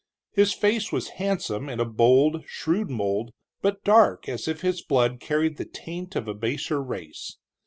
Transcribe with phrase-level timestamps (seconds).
[0.33, 3.29] His face was handsome in a bold, shrewd mold,
[3.61, 7.37] but dark as if his blood carried the taint of a baser race.